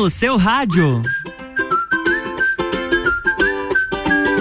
[0.00, 1.02] no seu rádio.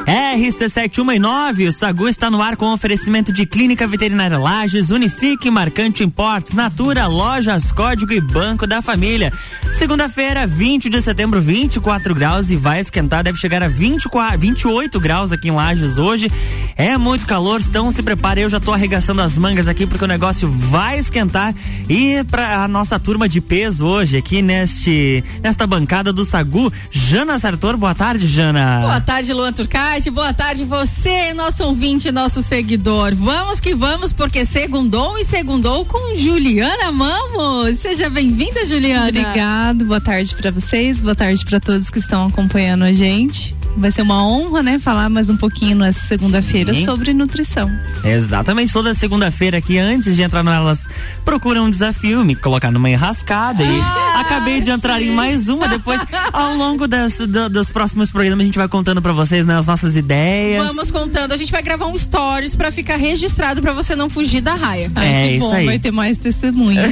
[0.09, 6.55] RC7109, o Sagu está no ar com oferecimento de Clínica Veterinária Lages, Unifique, Marcante Importes,
[6.55, 9.31] Natura, Lojas, Código e Banco da Família.
[9.74, 15.31] Segunda-feira, 20 de setembro, 24 graus e vai esquentar, deve chegar a 24, 28 graus
[15.31, 16.31] aqui em Lages hoje.
[16.76, 20.07] É muito calor, então se prepare, eu já tô arregaçando as mangas aqui porque o
[20.07, 21.53] negócio vai esquentar.
[21.87, 27.37] E para a nossa turma de peso hoje aqui neste nesta bancada do Sagu, Jana
[27.37, 28.79] Sartor, boa tarde, Jana.
[28.81, 33.13] Boa tarde, Luan Turcati, boa tarde você, nosso ouvinte, nosso seguidor.
[33.16, 37.80] Vamos que vamos, porque segundou e segundou com Juliana Mamos.
[37.80, 39.09] Seja bem-vinda, Juliana.
[39.09, 43.59] Obrigado, boa tarde para vocês, boa tarde para todos que estão acompanhando a gente.
[43.77, 47.71] Vai ser uma honra, né, falar mais um pouquinho nessa segunda-feira sobre nutrição.
[48.03, 50.85] Exatamente, toda segunda-feira aqui, antes de entrar nelas,
[51.23, 55.67] procura um desafio, me colocar numa enrascada e Ah, acabei de entrar em mais uma.
[55.70, 56.01] Depois,
[56.34, 59.67] ao longo das, do- dos próximos programas, a gente vai contando pra vocês né, as
[59.67, 60.65] nossas ideias.
[60.67, 64.42] Vamos contando, a gente vai gravar um stories pra ficar registrado pra você não fugir
[64.42, 64.92] da raia.
[64.95, 65.66] Ai, É, isso bom, aí.
[65.66, 66.83] vai ter mais testemunha.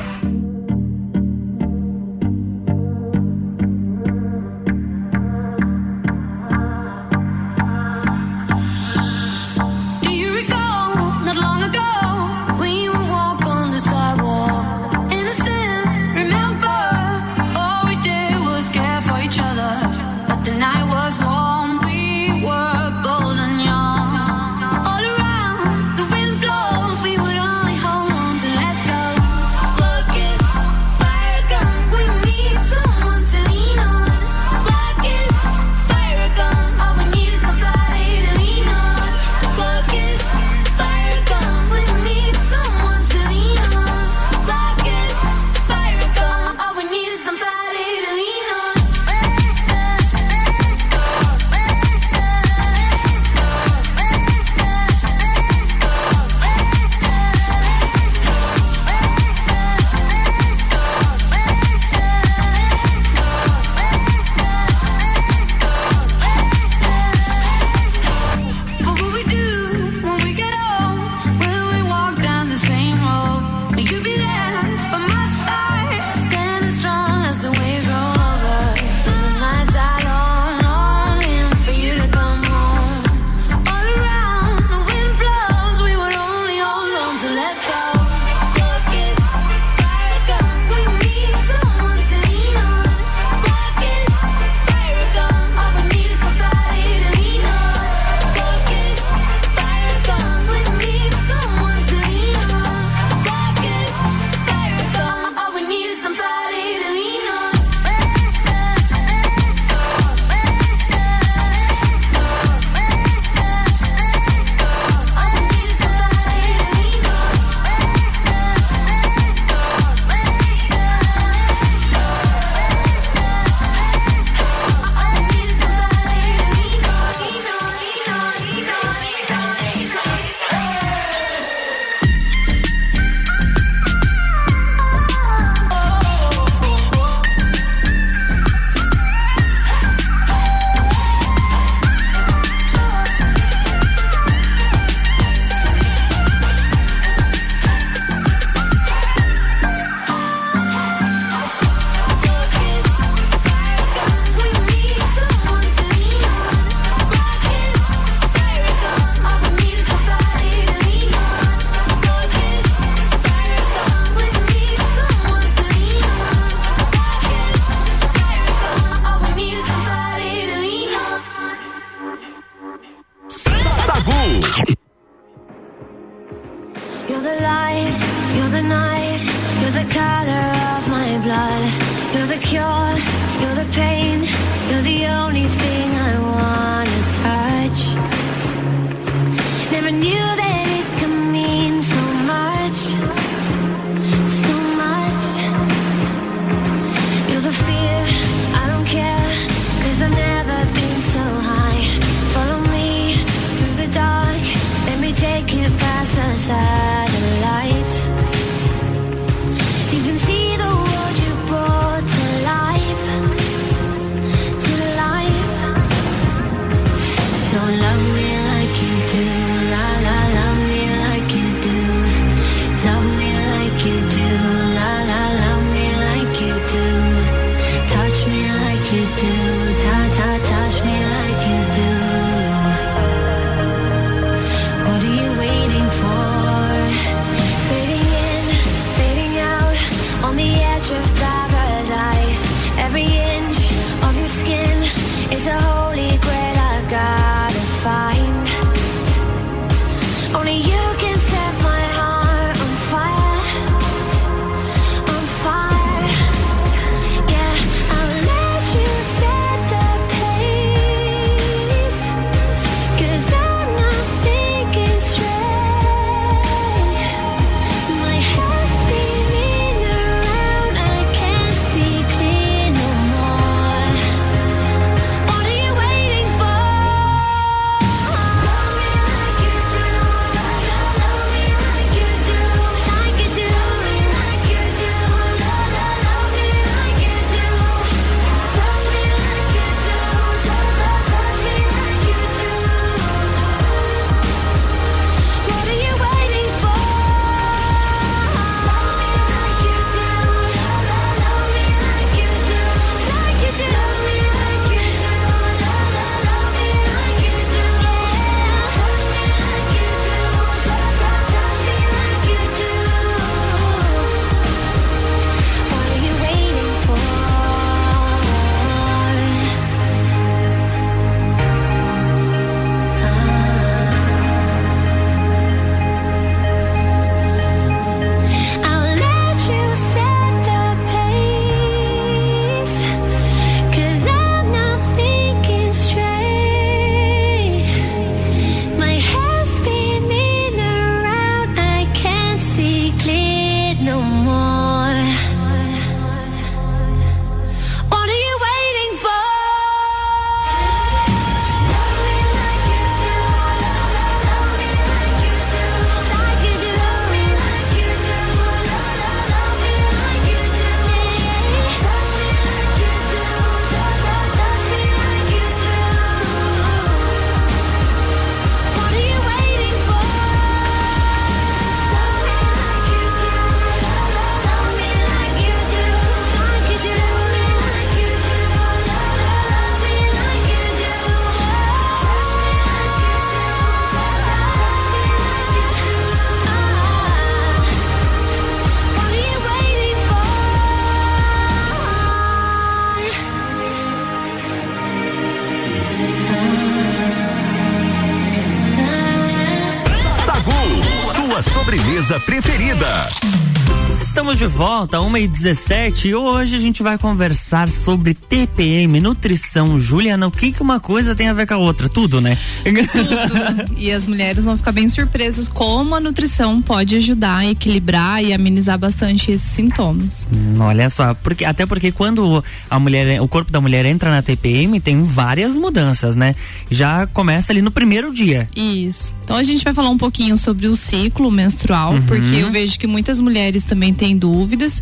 [404.50, 409.80] Volta, 1h17 e hoje a gente vai conversar sobre TPM, nutrição.
[409.80, 411.88] Juliana, o que, que uma coisa tem a ver com a outra?
[411.88, 412.38] Tudo, né?
[412.64, 413.78] Tudo.
[413.78, 418.34] e as mulheres vão ficar bem surpresas como a nutrição pode ajudar a equilibrar e
[418.34, 420.28] amenizar bastante esses sintomas.
[420.34, 424.22] Hum, olha só, porque, até porque quando a mulher, o corpo da mulher entra na
[424.22, 426.36] TPM, tem várias mudanças, né?
[426.70, 428.50] Já começa ali no primeiro dia.
[428.56, 429.14] Isso.
[429.30, 432.02] Então a gente vai falar um pouquinho sobre o ciclo menstrual, Uhum.
[432.08, 434.82] porque eu vejo que muitas mulheres também têm dúvidas.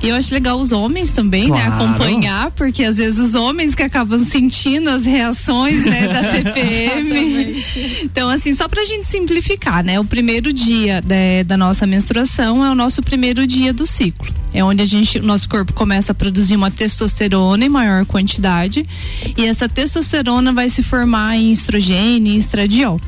[0.00, 1.82] E eu acho legal os homens também, né, Claro.
[1.84, 7.60] acompanhar, porque às vezes os homens que acabam sentindo as reações, né, da TPM.
[8.04, 9.98] então, assim, só pra gente simplificar, né?
[9.98, 14.32] O primeiro dia da- da nossa menstruação é o nosso primeiro dia do ciclo.
[14.52, 18.84] É onde a gente, o nosso corpo começa a produzir uma testosterona em maior quantidade.
[19.36, 23.00] E essa testosterona vai se formar em estrogênio e estradiol.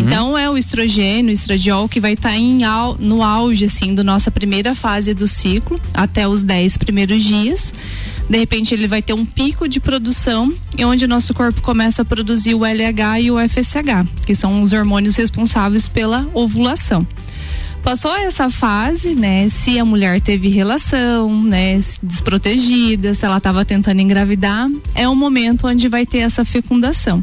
[0.00, 4.02] Então é o estrogênio, o estradiol que vai estar em au- no auge assim da
[4.02, 7.72] nossa primeira fase do ciclo, até os 10 primeiros dias.
[8.28, 12.02] De repente ele vai ter um pico de produção e onde o nosso corpo começa
[12.02, 17.06] a produzir o LH e o FSH, que são os hormônios responsáveis pela ovulação.
[17.86, 19.48] Passou essa fase, né?
[19.48, 21.78] Se a mulher teve relação, né?
[21.78, 27.22] se Desprotegida, se ela estava tentando engravidar, é o momento onde vai ter essa fecundação.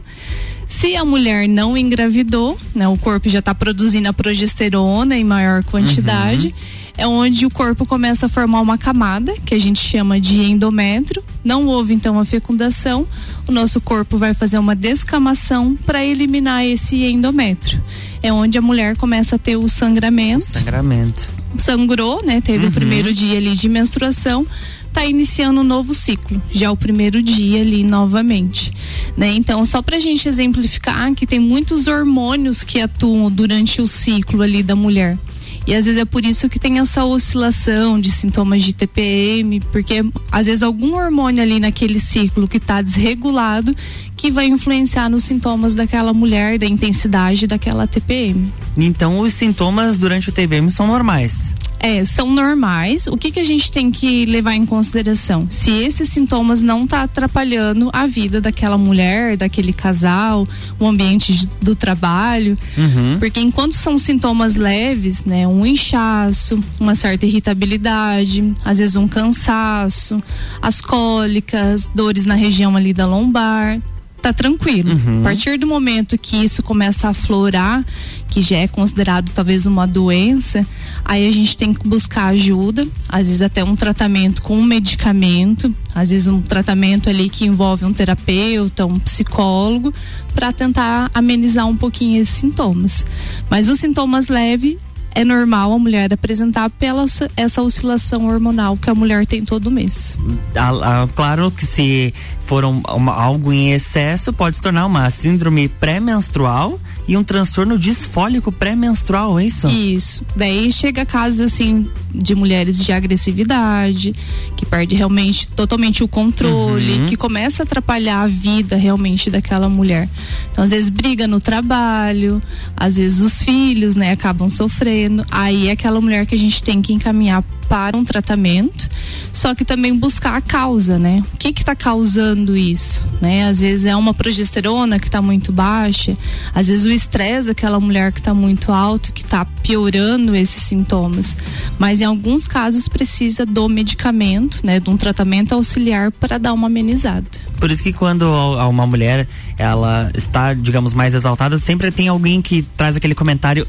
[0.65, 2.87] Se a mulher não engravidou, né?
[2.87, 6.55] O corpo já está produzindo a progesterona em maior quantidade,
[6.97, 11.21] é onde o corpo começa a formar uma camada, que a gente chama de endométrio.
[11.43, 13.05] Não houve então a fecundação,
[13.47, 17.83] o nosso corpo vai fazer uma descamação para eliminar esse endométrio.
[18.21, 21.29] É onde a mulher começa a ter o sangramento Sangramento.
[21.57, 22.39] sangrou, né?
[22.39, 24.47] Teve o primeiro dia ali de menstruação,
[24.93, 28.71] tá iniciando um novo ciclo, já o primeiro dia ali novamente,
[29.17, 29.33] né?
[29.33, 34.63] Então, só pra gente exemplificar que tem muitos hormônios que atuam durante o ciclo ali
[34.63, 35.17] da mulher.
[35.65, 40.03] E às vezes é por isso que tem essa oscilação de sintomas de TPM, porque
[40.31, 43.75] às vezes algum hormônio ali naquele ciclo que está desregulado
[44.17, 48.51] que vai influenciar nos sintomas daquela mulher, da intensidade daquela TPM.
[48.77, 51.53] Então os sintomas durante o TPM são normais.
[51.85, 53.07] É, são normais.
[53.07, 55.47] O que que a gente tem que levar em consideração?
[55.49, 60.47] Se esses sintomas não tá atrapalhando a vida daquela mulher, daquele casal,
[60.79, 63.19] o ambiente de- do trabalho, Uhum.
[63.19, 70.23] porque enquanto são sintomas leves, né, um inchaço, uma certa irritabilidade, às vezes um cansaço,
[70.61, 73.81] as cólicas, dores na região ali da lombar,
[74.23, 74.93] tá tranquilo.
[75.19, 77.85] A partir do momento que isso começa a aflorar,
[78.29, 80.65] que já é considerado talvez uma doença,
[81.03, 85.75] aí a gente tem que buscar ajuda, às vezes até um tratamento com um medicamento,
[85.93, 89.93] às vezes um tratamento ali que envolve um terapeuta, um psicólogo,
[90.33, 93.05] para tentar amenizar um pouquinho esses sintomas.
[93.49, 94.77] Mas os sintomas leves
[95.15, 97.05] é normal a mulher apresentar pela
[97.35, 100.17] essa oscilação hormonal que a mulher tem todo mês.
[100.55, 102.13] A- a- claro que se
[102.45, 108.51] for um- algo em excesso, pode se tornar uma síndrome pré-menstrual e um transtorno disfólico
[108.51, 109.67] pré-menstrual, é isso?
[109.67, 110.25] Isso.
[110.35, 114.13] Daí chega casos assim de mulheres de agressividade,
[114.55, 117.05] que perde realmente totalmente o controle, Uhum.
[117.07, 120.07] que começa a atrapalhar a vida realmente daquela mulher.
[120.51, 122.41] Então, às vezes briga no trabalho,
[122.77, 125.25] às vezes os filhos, né, acabam sofrendo.
[125.31, 128.87] Aí é aquela mulher que a gente tem que encaminhar para um tratamento,
[129.31, 131.23] só que também buscar a causa, né?
[131.33, 133.47] O que que tá causando isso, né?
[133.49, 136.15] Às vezes é uma progesterona que tá muito baixa,
[136.53, 141.35] às vezes o estresse daquela mulher que tá muito alto, que tá piorando esses sintomas.
[141.79, 146.67] Mas em alguns casos precisa do medicamento, né, de um tratamento auxiliar para dar uma
[146.67, 147.25] amenizada.
[147.59, 148.23] Por isso que quando
[148.69, 149.27] uma mulher
[149.57, 153.67] ela está, digamos, mais exaltada, sempre tem alguém que traz aquele comentário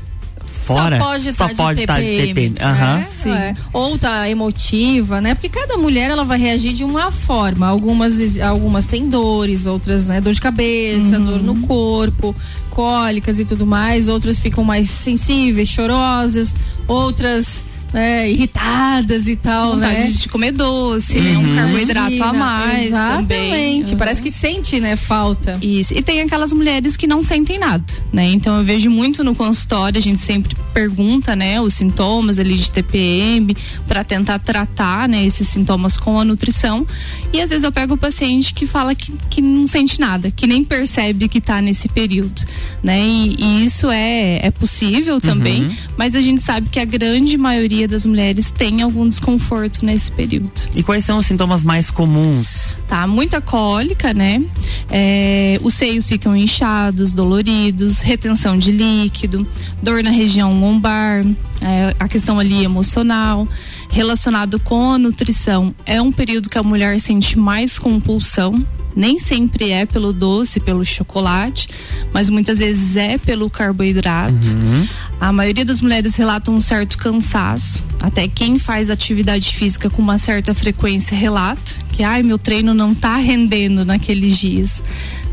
[0.64, 0.98] fora.
[0.98, 2.50] Só pode Só estar pode de estar de TPM.
[2.50, 2.54] TPM.
[2.60, 2.96] Aham.
[2.96, 3.08] né?
[3.22, 3.30] Sim.
[3.32, 3.54] É.
[3.72, 5.34] Ou tá emotiva, né?
[5.34, 7.66] Porque cada mulher ela vai reagir de uma forma.
[7.66, 10.20] Algumas, algumas têm dores, outras, né?
[10.20, 12.34] Dor de cabeça, dor no corpo,
[12.70, 14.08] cólicas e tudo mais.
[14.08, 16.48] Outras ficam mais sensíveis, chorosas.
[16.86, 17.46] Outras,
[17.94, 18.28] né?
[18.28, 20.06] Irritadas e tal, Vontade né?
[20.08, 23.38] de comer doce, né, um carboidrato a Imagina, mais também.
[23.38, 23.92] Exatamente.
[23.92, 23.98] Uhum.
[23.98, 24.96] Parece que sente, né?
[24.96, 25.58] Falta.
[25.62, 25.94] Isso.
[25.94, 28.26] E tem aquelas mulheres que não sentem nada, né?
[28.32, 32.68] Então eu vejo muito no consultório, a gente sempre pergunta, né, os sintomas ali de
[32.68, 36.84] TPM para tentar tratar, né, esses sintomas com a nutrição.
[37.32, 40.48] E às vezes eu pego o paciente que fala que, que não sente nada, que
[40.48, 42.42] nem percebe que tá nesse período,
[42.82, 43.00] né?
[43.00, 47.83] E, e isso é é possível também, mas a gente sabe que a grande maioria
[47.84, 50.50] maioria das mulheres tem algum desconforto nesse período.
[50.74, 52.74] E quais são os sintomas mais comuns?
[52.88, 54.42] Tá, muita cólica, né?
[54.90, 59.46] É, os seios ficam inchados, doloridos, retenção de líquido,
[59.82, 61.24] dor na região lombar,
[61.62, 63.46] é, a questão ali emocional,
[63.94, 65.72] relacionado com a nutrição.
[65.86, 70.84] É um período que a mulher sente mais compulsão, nem sempre é pelo doce, pelo
[70.84, 71.68] chocolate,
[72.12, 74.48] mas muitas vezes é pelo carboidrato.
[74.48, 74.88] Uhum.
[75.20, 77.80] A maioria das mulheres relatam um certo cansaço.
[78.00, 82.92] Até quem faz atividade física com uma certa frequência relata que ai, meu treino não
[82.92, 84.82] tá rendendo naqueles dias.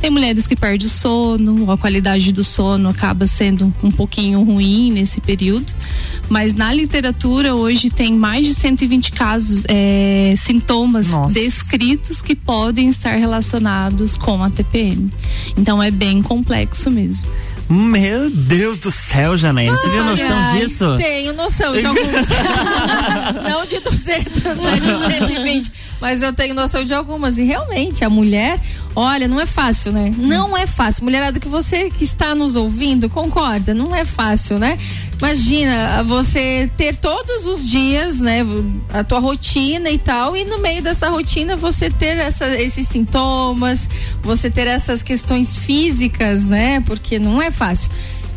[0.02, 4.92] Tem mulheres que perdem o sono, a qualidade do sono acaba sendo um pouquinho ruim
[4.92, 5.72] nesse período.
[6.28, 11.36] Mas na literatura hoje tem mais de 120 casos, é, sintomas Nossa.
[11.36, 15.08] descritos que podem estar relacionados com a TPM.
[15.56, 17.28] Então é bem complexo mesmo.
[17.72, 20.98] Meu Deus do céu, Janaína, você tem noção disso?
[20.98, 22.04] Tenho noção de alguns.
[23.50, 25.72] não de 200, né, de 120.
[26.02, 27.38] Mas eu tenho noção de algumas.
[27.38, 28.60] E realmente, a mulher,
[28.94, 30.14] olha, não é fácil, né?
[30.18, 31.06] Não é fácil.
[31.06, 33.74] Mulherada que você que está nos ouvindo, concorda?
[33.74, 34.78] Não é fácil, né?
[35.22, 38.40] Imagina você ter todos os dias, né,
[38.92, 43.88] a tua rotina e tal, e no meio dessa rotina você ter essa, esses sintomas,
[44.24, 46.82] você ter essas questões físicas, né?
[46.82, 47.92] Porque não é fácil.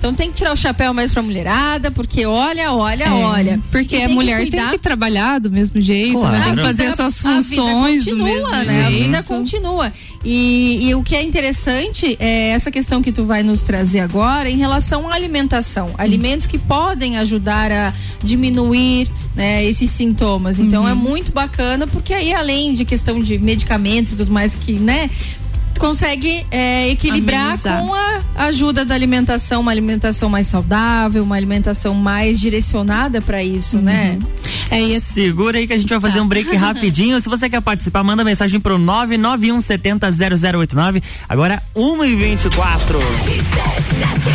[0.05, 3.61] Então tem que tirar o chapéu mais pra mulherada, porque olha, olha, É, olha.
[3.73, 6.37] Porque a tem mulher que tem cuidar que trabalhar do mesmo jeito, Claro.
[6.37, 6.45] né?
[6.45, 8.85] Tem que A fazer vida- suas a vida funções do continua, mesmo né?
[8.87, 9.03] A jeito.
[9.03, 9.93] vida continua.
[10.23, 14.51] E, e o que é interessante é essa questão que tu vai nos trazer agora
[14.51, 15.89] em relação à alimentação.
[15.97, 20.59] Alimentos que podem ajudar a diminuir né, esses sintomas.
[20.59, 20.89] Então Uhum.
[20.91, 25.09] é muito bacana, porque aí, além de questão de medicamentos e tudo mais que, né?
[25.79, 27.85] Consegue é, equilibrar Amenizar.
[27.85, 33.79] com a ajuda da alimentação, uma alimentação mais saudável, uma alimentação mais direcionada para isso,
[33.79, 34.19] né?
[34.71, 37.21] É, e Segura aí que a gente vai fazer um break rapidinho.
[37.21, 41.03] Se você quer participar, manda mensagem pro 991700089.
[41.29, 42.99] Agora 1h24.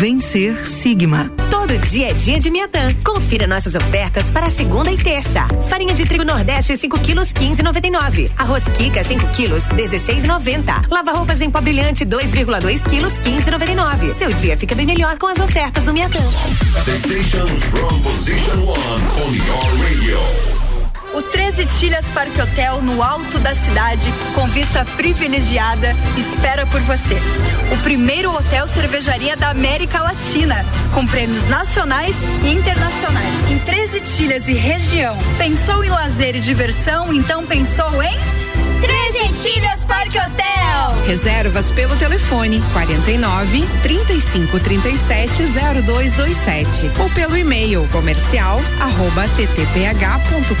[0.00, 1.30] Vencer Sigma.
[1.50, 2.88] Todo dia é dia de Miatã.
[3.04, 5.46] Confira nossas ofertas para segunda e terça.
[5.68, 8.30] Farinha de trigo Nordeste 5 quilos 15,99.
[8.38, 10.90] Arroz Kika 5 quilos 16,90.
[10.90, 14.14] Lava roupas em pó brilhante 2,2 quilos 15,99.
[14.14, 16.18] Seu dia fica bem melhor com as ofertas do Miatã.
[16.86, 20.69] The station from position one on your radio.
[21.12, 27.16] O 13 Tilhas Parque Hotel, no alto da cidade, com vista privilegiada, espera por você.
[27.72, 33.50] O primeiro hotel cervejaria da América Latina, com prêmios nacionais e internacionais.
[33.50, 35.16] Em 13 Tilhas e região.
[35.36, 37.12] Pensou em lazer e diversão?
[37.12, 38.16] Então pensou em
[38.80, 41.04] 13 Tilhas Parque Hotel.
[41.06, 45.42] Reservas pelo telefone 49 35 37
[45.84, 50.60] 0227 ou pelo e-mail comercial arroba ttph.com.br.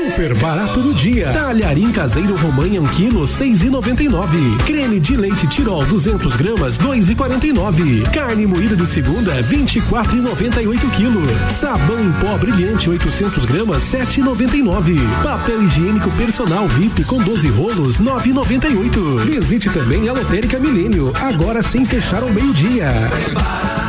[0.00, 1.28] Super barato do dia.
[1.28, 4.56] Talharim caseiro romanha 1 quilo, seis noventa e nove.
[4.64, 8.02] Creme de leite tirol 200 gramas, dois e quarenta e nove.
[8.10, 11.28] Carne moída de segunda, vinte e quatro e noventa e oito quilos.
[11.52, 14.98] Sabão em pó brilhante 800 gramas, sete e noventa e nove.
[15.22, 19.18] Papel higiênico personal VIP com 12 rolos, nove e noventa e oito.
[19.18, 22.86] Visite também a Lotérica Milênio, agora sem fechar ao meio-dia.
[23.34, 23.79] Faça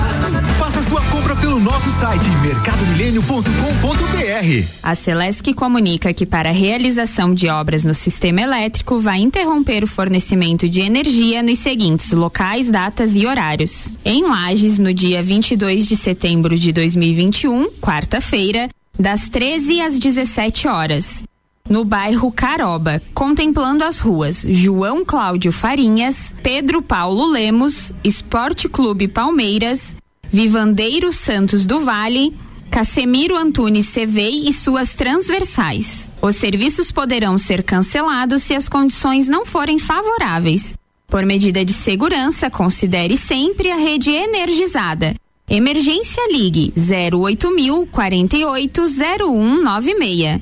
[0.91, 4.67] sua compra pelo nosso site mercadomilênio.com.br.
[4.83, 9.87] A Celesc comunica que para a realização de obras no sistema elétrico vai interromper o
[9.87, 13.89] fornecimento de energia nos seguintes locais, datas e horários.
[14.03, 18.67] Em Lages, no dia 22 de setembro de 2021, quarta-feira,
[18.99, 21.23] das 13 às 17 horas.
[21.69, 29.95] No bairro Caroba, contemplando as ruas João Cláudio Farinhas, Pedro Paulo Lemos, Esporte Clube Palmeiras,
[30.31, 32.33] Vivandeiro Santos do Vale,
[32.69, 36.09] Casemiro Antunes Cevei e suas transversais.
[36.21, 40.73] Os serviços poderão ser cancelados se as condições não forem favoráveis.
[41.07, 45.13] Por medida de segurança, considere sempre a rede energizada.
[45.49, 50.41] Emergência Ligue 08000 48 0196.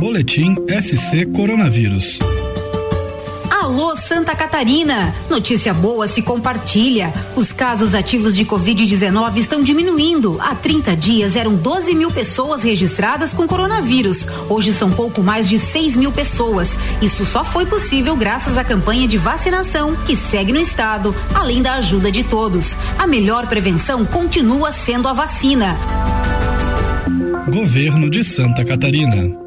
[0.00, 2.18] Boletim SC Coronavírus.
[3.68, 5.14] Alô Santa Catarina!
[5.28, 7.12] Notícia boa se compartilha.
[7.36, 10.38] Os casos ativos de Covid-19 estão diminuindo.
[10.40, 14.26] Há 30 dias eram 12 mil pessoas registradas com coronavírus.
[14.48, 16.78] Hoje são pouco mais de 6 mil pessoas.
[17.02, 21.74] Isso só foi possível graças à campanha de vacinação que segue no estado, além da
[21.74, 22.74] ajuda de todos.
[22.98, 25.76] A melhor prevenção continua sendo a vacina.
[27.46, 29.46] Governo de Santa Catarina.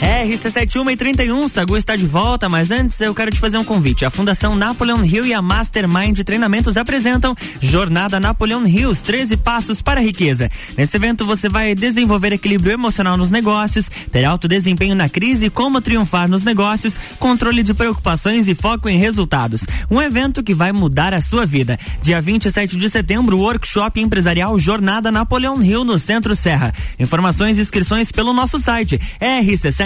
[0.00, 4.04] RC71 e 31, Sagu está de volta, mas antes eu quero te fazer um convite.
[4.04, 10.00] A Fundação Napoleon Hill e a Mastermind Treinamentos apresentam Jornada Napoleon Hills, 13 passos para
[10.00, 10.50] a riqueza.
[10.76, 15.80] Nesse evento você vai desenvolver equilíbrio emocional nos negócios, ter alto desempenho na crise, como
[15.80, 19.62] triunfar nos negócios, controle de preocupações e foco em resultados.
[19.90, 21.78] Um evento que vai mudar a sua vida.
[22.02, 26.72] Dia 27 de setembro, workshop empresarial Jornada Napoleon Hill no Centro Serra.
[26.98, 29.85] Informações e inscrições pelo nosso site rc7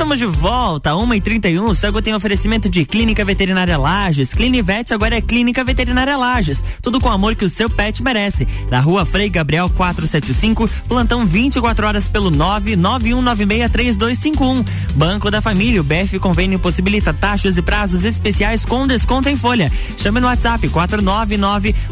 [0.00, 4.32] Estamos de volta, 1 e 31 O Sago tem oferecimento de Clínica Veterinária Lages.
[4.32, 6.64] Clinivete agora é Clínica Veterinária Lages.
[6.80, 8.48] Tudo com o amor que o seu pet merece.
[8.70, 14.66] Na rua Frei Gabriel 475, plantão 24 horas pelo 991963251.
[14.94, 19.70] Banco da Família, o BF Convênio possibilita taxas e prazos especiais com desconto em folha.
[19.98, 20.66] Chame no WhatsApp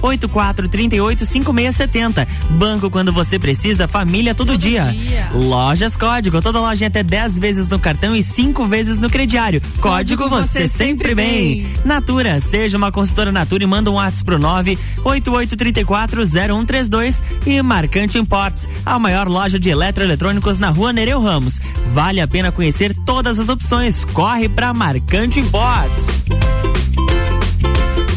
[0.01, 2.27] 499-8438-5670.
[2.53, 4.85] Banco quando você precisa, família todo, Todo dia.
[4.85, 5.31] dia.
[5.35, 9.11] Lojas Código, toda loja em até 10 vezes no cartão cartão e cinco vezes no
[9.11, 9.61] crediário.
[9.81, 11.67] Código, você, sempre bem.
[11.85, 19.01] Natura, seja uma consultora Natura e manda um WhatsApp pro 988340132 e Marcante Imports, a
[19.01, 21.61] maior loja de eletroeletrônicos na rua Nereu Ramos.
[21.93, 24.05] Vale a pena conhecer todas as opções.
[24.05, 26.05] Corre pra Marcante Imports.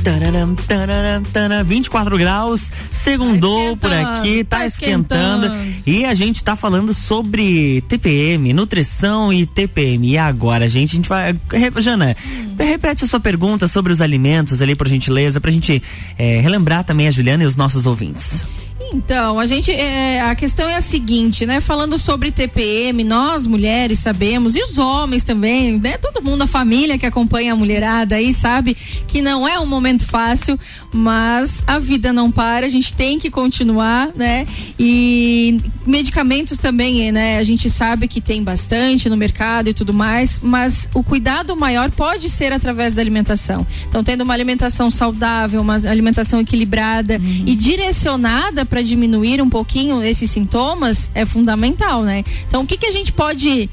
[0.04, 5.46] Tararam, tararam, tararam, 24 graus, segundou por aqui, tá, tá esquentando.
[5.46, 5.84] esquentando.
[5.86, 10.10] E a gente tá falando sobre TPM, nutrição e TPM.
[10.10, 11.36] E agora, gente, a gente vai.
[11.80, 12.16] Jana,
[12.58, 15.82] repete a sua pergunta sobre os alimentos ali, por gentileza, pra gente
[16.18, 18.46] eh, relembrar também a Juliana e os nossos ouvintes.
[18.94, 21.62] Então, a gente, é, a questão é a seguinte, né?
[21.62, 25.98] Falando sobre TPM, nós mulheres sabemos, e os homens também, né?
[25.98, 28.76] Todo mundo, a família que acompanha a mulherada aí sabe
[29.08, 30.60] que não é um momento fácil,
[30.94, 34.46] mas a vida não para, a gente tem que continuar, né?
[34.78, 37.38] E medicamentos também, né?
[37.38, 41.92] A gente sabe que tem bastante no mercado e tudo mais, mas o cuidado maior
[41.92, 43.66] pode ser através da alimentação.
[43.88, 50.30] Então, tendo uma alimentação saudável, uma alimentação equilibrada e direcionada para diminuir um pouquinho esses
[50.32, 52.24] sintomas é fundamental, né?
[52.48, 53.70] Então, o que, que a gente pode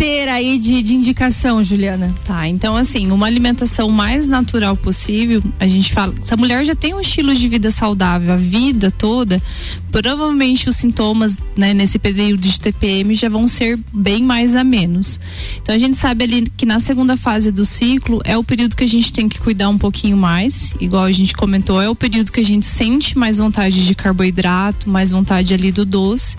[0.00, 2.14] ter aí de, de indicação, Juliana?
[2.24, 6.74] Tá, então assim, uma alimentação mais natural possível, a gente fala, se a mulher já
[6.74, 9.42] tem um estilo de vida saudável a vida toda,
[9.90, 15.20] provavelmente os sintomas, né, nesse período de TPM já vão ser bem mais a menos.
[15.60, 18.84] Então a gente sabe ali que na segunda fase do ciclo é o período que
[18.84, 22.32] a gente tem que cuidar um pouquinho mais, igual a gente comentou, é o período
[22.32, 26.36] que a gente sente mais vontade de carboidrato, mais vontade ali do doce,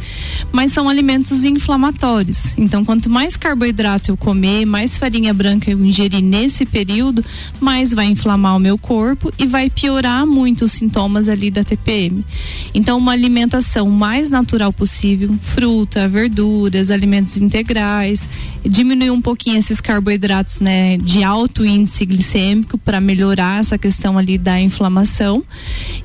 [0.52, 2.56] mas são alimentos inflamatórios.
[2.58, 7.24] Então quanto mais carboidrato eu comer, mais farinha branca eu ingerir nesse período,
[7.60, 12.24] mais vai inflamar o meu corpo e vai piorar muito os sintomas ali da TPM.
[12.74, 13.41] Então, uma alimentação
[13.88, 18.28] mais natural possível, fruta, verduras, alimentos integrais,
[18.64, 24.38] diminuir um pouquinho esses carboidratos, né, de alto índice glicêmico para melhorar essa questão ali
[24.38, 25.44] da inflamação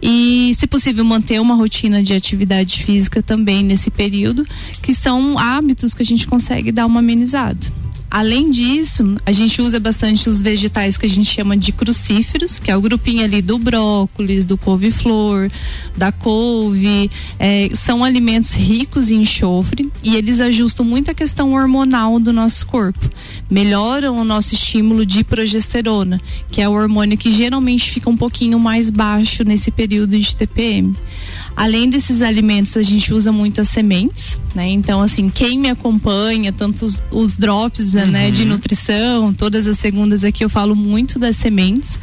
[0.03, 4.46] e, se possível, manter uma rotina de atividade física também nesse período,
[4.83, 7.76] que são hábitos que a gente consegue dar uma amenizada.
[8.11, 12.71] Além disso, a gente usa bastante os vegetais que a gente chama de crucíferos, que
[12.71, 15.51] é o grupinho ali do brócolis, do couve-flor,
[15.97, 17.11] da couve.
[17.38, 22.64] É, são alimentos ricos em enxofre e eles ajustam muito a questão hormonal do nosso
[22.66, 23.11] corpo.
[23.51, 28.59] Melhoram o nosso estímulo de progesterona, que é o hormônio que geralmente fica um pouquinho
[28.59, 30.95] mais baixo nesse período de TPM.
[31.57, 34.69] Além desses alimentos, a gente usa muito as sementes, né?
[34.69, 40.23] Então, assim, quem me acompanha, tanto os, os drops, né, de nutrição, todas as segundas
[40.23, 41.99] aqui eu falo muito das sementes.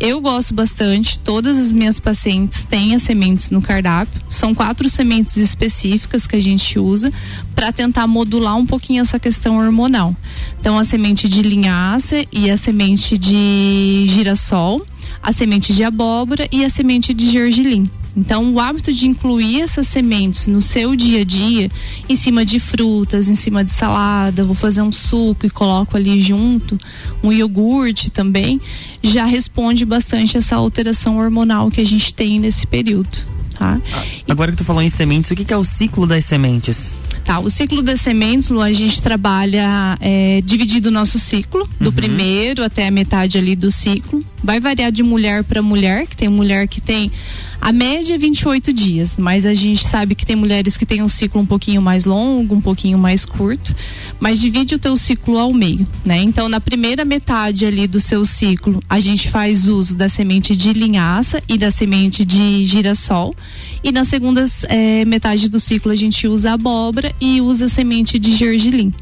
[0.00, 4.20] Eu gosto bastante, todas as minhas pacientes têm as sementes no cardápio.
[4.28, 7.12] São quatro sementes específicas que a gente usa
[7.54, 10.14] para tentar modular um pouquinho essa questão hormonal.
[10.58, 14.84] Então, a semente de linhaça e a semente de girassol,
[15.22, 17.88] a semente de abóbora e a semente de gergelim.
[18.18, 21.70] Então, o hábito de incluir essas sementes no seu dia a dia,
[22.08, 26.20] em cima de frutas, em cima de salada, vou fazer um suco e coloco ali
[26.20, 26.76] junto,
[27.22, 28.60] um iogurte também,
[29.00, 33.24] já responde bastante essa alteração hormonal que a gente tem nesse período,
[33.56, 33.80] tá?
[34.28, 36.92] Agora que tu falou em sementes, o que, que é o ciclo das sementes?
[37.24, 41.92] Tá, o ciclo das sementes, Lu, a gente trabalha é, dividido o nosso ciclo, do
[41.92, 44.24] primeiro até a metade ali do ciclo.
[44.42, 47.12] Vai variar de mulher para mulher, que tem mulher que tem
[47.60, 51.08] a média é 28 dias, mas a gente sabe que tem mulheres que têm um
[51.08, 53.74] ciclo um pouquinho mais longo, um pouquinho mais curto,
[54.20, 56.18] mas divide o teu ciclo ao meio, né?
[56.18, 60.72] Então, na primeira metade ali do seu ciclo, a gente faz uso da semente de
[60.72, 63.34] linhaça e da semente de girassol,
[63.82, 68.34] e na segunda eh, metade do ciclo a gente usa abóbora e usa semente de
[68.34, 68.92] gergelim.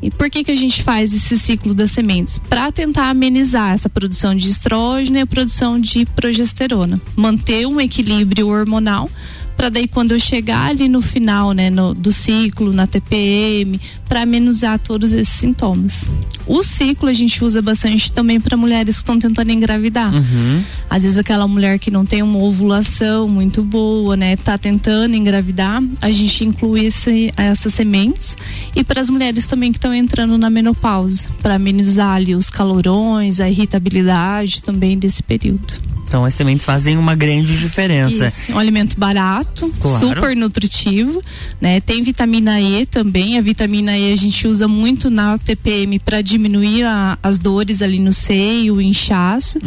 [0.00, 2.38] E por que que a gente faz esse ciclo das sementes?
[2.38, 8.48] Para tentar amenizar essa produção de estrógeno e a produção de progesterona, manter um equilíbrio
[8.48, 9.10] hormonal
[9.58, 14.22] para daí quando eu chegar ali no final, né, no, do ciclo, na TPM, para
[14.22, 16.08] amenizar todos esses sintomas.
[16.46, 20.14] O ciclo a gente usa bastante também para mulheres que estão tentando engravidar.
[20.14, 20.62] Uhum.
[20.88, 25.82] Às vezes aquela mulher que não tem uma ovulação muito boa, né, tá tentando engravidar,
[26.00, 28.36] a gente inclui esse, essas sementes
[28.76, 33.40] e para as mulheres também que estão entrando na menopausa, para amenizar ali os calorões,
[33.40, 35.97] a irritabilidade também desse período.
[36.08, 38.26] Então as sementes fazem uma grande diferença.
[38.26, 39.98] Isso, um alimento barato, Claro.
[40.06, 41.22] super nutritivo,
[41.60, 41.80] né?
[41.80, 43.36] Tem vitamina E também.
[43.38, 47.98] A vitamina E a gente usa muito na TPM para diminuir a- as dores ali
[47.98, 49.58] no seio, o inchaço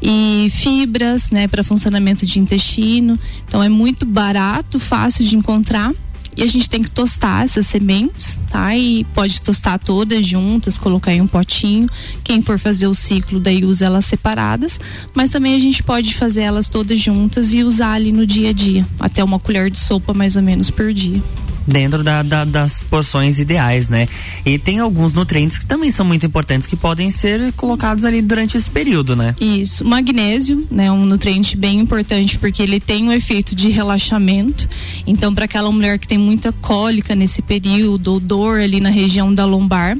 [0.00, 3.18] e fibras, né, para funcionamento de intestino.
[3.46, 5.92] Então é muito barato, fácil de encontrar.
[6.36, 8.76] E a gente tem que tostar essas sementes, tá?
[8.76, 11.88] E pode tostar todas juntas, colocar em um potinho.
[12.24, 14.80] Quem for fazer o ciclo, daí usa elas separadas.
[15.14, 18.52] Mas também a gente pode fazer elas todas juntas e usar ali no dia a
[18.52, 18.86] dia.
[18.98, 21.22] Até uma colher de sopa mais ou menos por dia
[21.66, 24.06] dentro da, da, das porções ideais, né?
[24.44, 28.56] E tem alguns nutrientes que também são muito importantes que podem ser colocados ali durante
[28.56, 29.34] esse período, né?
[29.40, 34.68] Isso, magnésio, né, um nutriente bem importante porque ele tem um efeito de relaxamento.
[35.06, 39.32] Então, para aquela mulher que tem muita cólica nesse período, ou dor ali na região
[39.32, 39.96] da lombar,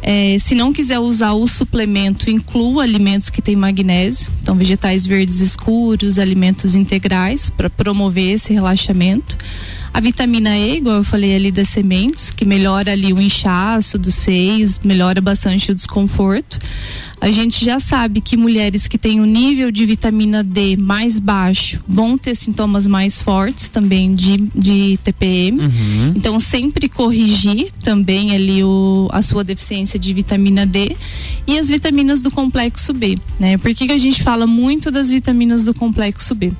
[0.00, 5.40] é, se não quiser usar o suplemento, inclua alimentos que têm magnésio, então vegetais verdes
[5.40, 9.36] escuros, alimentos integrais para promover esse relaxamento.
[9.92, 14.14] A vitamina E, igual eu falei ali das sementes, que melhora ali o inchaço dos
[14.14, 16.58] seios, melhora bastante o desconforto.
[17.20, 21.18] A gente já sabe que mulheres que têm o um nível de vitamina D mais
[21.18, 25.60] baixo vão ter sintomas mais fortes também de, de TPM.
[25.60, 26.12] Uhum.
[26.14, 30.96] Então, sempre corrigir também ali o, a sua deficiência de vitamina D
[31.46, 33.58] e as vitaminas do complexo B, né?
[33.58, 36.52] Por que, que a gente fala muito das vitaminas do complexo B?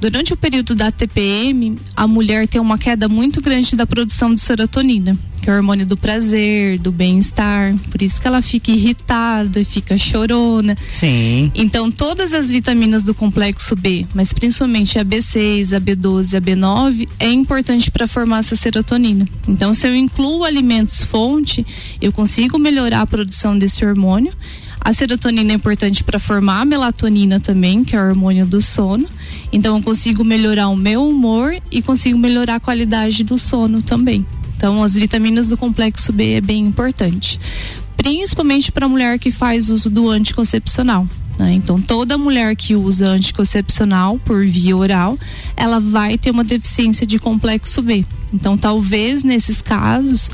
[0.00, 4.40] Durante o período da TPM, a mulher tem uma queda muito grande da produção de
[4.40, 7.76] serotonina, que é o hormônio do prazer, do bem-estar.
[7.90, 10.74] Por isso que ela fica irritada, fica chorona.
[10.94, 11.52] Sim.
[11.54, 16.40] Então, todas as vitaminas do complexo B, mas principalmente a B6, a B12 e a
[16.40, 19.28] B9, é importante para formar essa serotonina.
[19.46, 21.66] Então, se eu incluo alimentos fonte,
[22.00, 24.32] eu consigo melhorar a produção desse hormônio.
[24.80, 29.06] A serotonina é importante para formar a melatonina também, que é o hormônio do sono.
[29.52, 34.24] Então eu consigo melhorar o meu humor e consigo melhorar a qualidade do sono também.
[34.56, 37.40] Então as vitaminas do complexo B é bem importante,
[37.96, 41.06] principalmente para a mulher que faz uso do anticoncepcional.
[41.38, 41.54] Né?
[41.54, 45.16] Então toda mulher que usa anticoncepcional por via oral,
[45.56, 48.04] ela vai ter uma deficiência de complexo B.
[48.32, 50.30] Então talvez nesses casos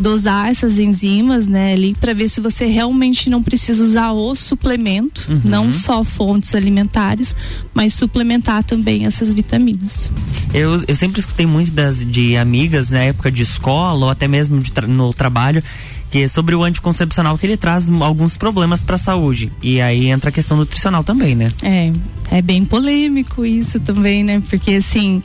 [0.00, 5.26] dosar essas enzimas, né, ali para ver se você realmente não precisa usar o suplemento,
[5.28, 5.40] uhum.
[5.44, 7.36] não só fontes alimentares,
[7.74, 10.10] mas suplementar também essas vitaminas.
[10.52, 14.62] Eu, eu sempre escutei muito das de amigas na época de escola ou até mesmo
[14.62, 15.62] tra no trabalho
[16.10, 19.52] que é sobre o anticoncepcional que ele traz alguns problemas para a saúde.
[19.62, 21.52] E aí entra a questão nutricional também, né?
[21.62, 21.92] É,
[22.32, 24.42] é bem polêmico isso também, né?
[24.50, 25.22] Porque assim,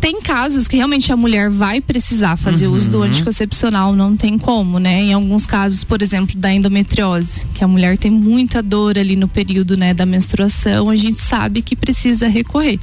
[0.00, 2.74] tem casos que realmente a mulher vai precisar fazer uhum.
[2.74, 5.02] uso do anticoncepcional, não tem como, né?
[5.02, 9.28] Em alguns casos, por exemplo, da endometriose, que a mulher tem muita dor ali no
[9.28, 12.78] período, né, da menstruação, a gente sabe que precisa recorrer.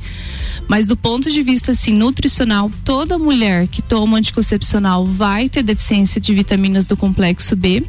[0.67, 6.21] Mas do ponto de vista assim nutricional, toda mulher que toma anticoncepcional vai ter deficiência
[6.21, 7.83] de vitaminas do complexo B.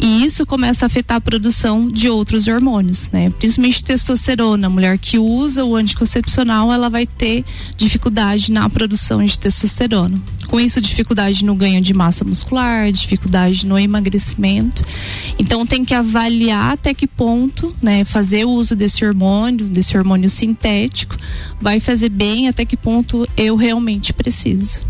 [0.00, 3.30] E isso começa a afetar a produção de outros hormônios, né?
[3.30, 4.66] Principalmente testosterona.
[4.66, 7.44] A mulher que usa o anticoncepcional, ela vai ter
[7.76, 10.20] dificuldade na produção de testosterona.
[10.48, 14.84] Com isso, dificuldade no ganho de massa muscular, dificuldade no emagrecimento.
[15.38, 20.30] Então, tem que avaliar até que ponto, né, fazer o uso desse hormônio, desse hormônio
[20.30, 21.16] sintético,
[21.60, 24.80] vai fazer bem, até que ponto eu realmente preciso.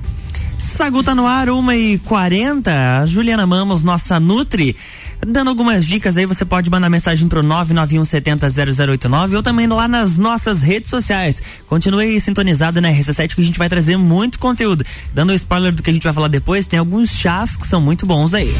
[0.58, 4.74] Sagu tá no ar, 1 e 40 Juliana Mamos, nossa Nutri,
[5.20, 6.24] dando algumas dicas aí.
[6.24, 11.42] Você pode mandar mensagem pro 991700089 ou também lá nas nossas redes sociais.
[11.66, 14.84] Continue sintonizado na RC7 que a gente vai trazer muito conteúdo.
[15.12, 17.80] Dando um spoiler do que a gente vai falar depois, tem alguns chás que são
[17.80, 18.54] muito bons aí.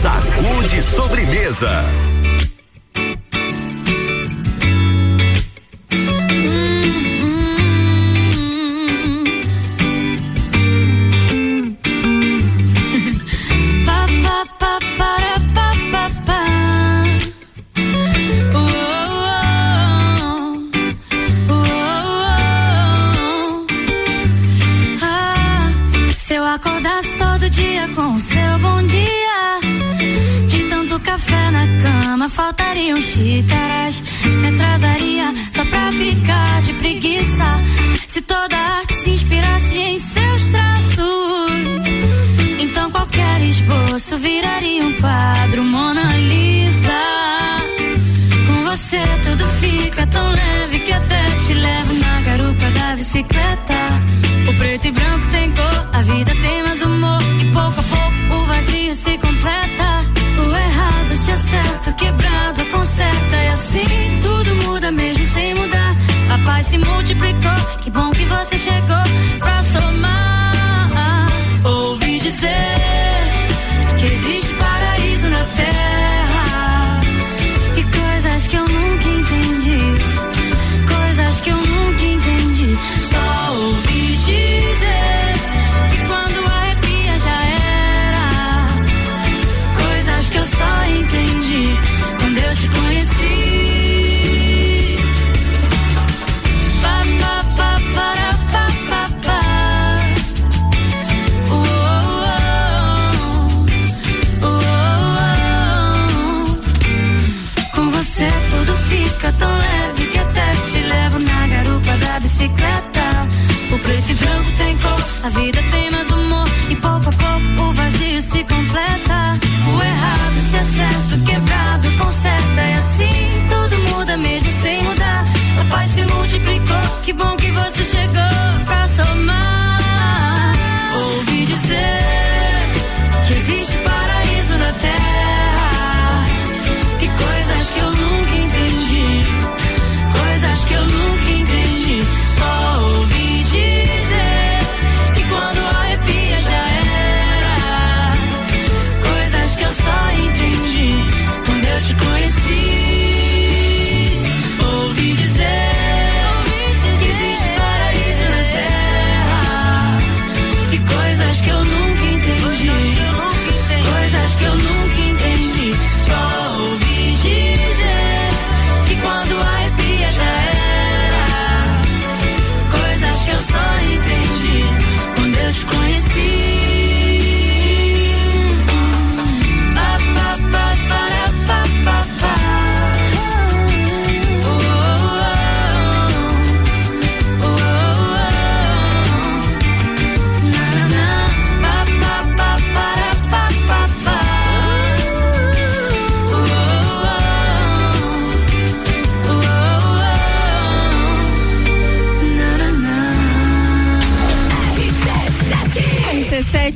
[0.00, 1.84] Sagu de sobremesa.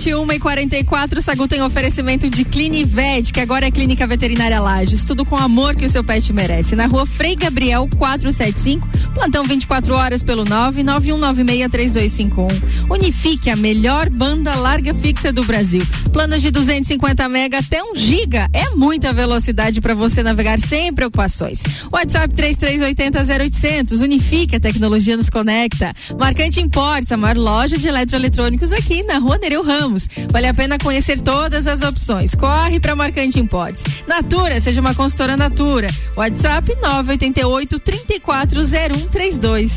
[0.00, 5.04] RC7, 1 e 44, Sagu tem oferecimento de Clinived, que agora é Clínica Veterinária Lages.
[5.04, 6.74] Tudo com o amor que o seu pet merece.
[6.74, 12.48] Na rua Frei Gabriel 475, plantão 24 horas pelo 991963251.
[12.88, 15.82] Unifique, a melhor banda larga fixa do Brasil.
[16.12, 18.48] Planos de 250 mega até 1 giga.
[18.54, 21.60] É muita velocidade para você navegar sem preocupações.
[21.92, 23.20] WhatsApp 3380
[24.02, 25.92] Unifique, a tecnologia nos conecta.
[26.18, 29.89] Marcante Imports, a maior loja de eletroeletrônicos aqui na rua Nereu Ramos.
[30.30, 32.34] Vale a pena conhecer todas as opções.
[32.34, 33.82] Corre para Marcante Imports.
[34.06, 35.88] Natura, seja uma consultora Natura.
[36.16, 39.70] WhatsApp 988 340132.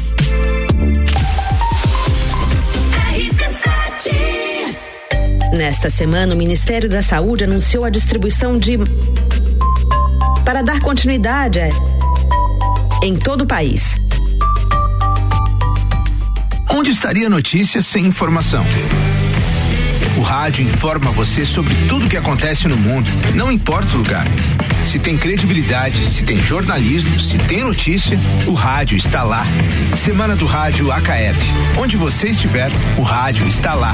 [5.51, 8.77] Nesta semana, o Ministério da Saúde anunciou a distribuição de.
[10.43, 11.69] para dar continuidade a-
[13.03, 13.99] em todo o país.
[16.69, 18.65] Onde estaria a notícia sem informação?
[20.15, 24.27] O rádio informa você sobre tudo o que acontece no mundo, não importa o lugar.
[24.85, 29.43] Se tem credibilidade, se tem jornalismo, se tem notícia, o rádio está lá.
[29.97, 31.45] Semana do Rádio Acaerte.
[31.77, 33.93] Onde você estiver, o rádio está lá.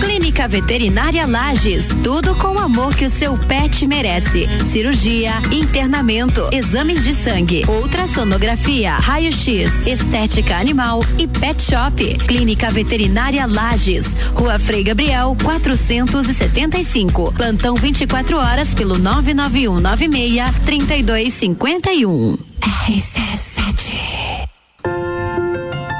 [0.00, 4.46] Clínica Veterinária Lages, tudo com o amor que o seu pet merece.
[4.66, 12.18] Cirurgia, internamento, exames de sangue, ultrassonografia, raio-x, estética animal e pet shop.
[12.26, 17.32] Clínica Veterinária Lages, Rua Frei Gabriel, 475.
[17.32, 22.38] Plantão 24 horas pelo 99196 3251.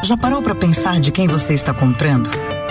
[0.02, 2.30] Já parou para pensar de quem você está comprando?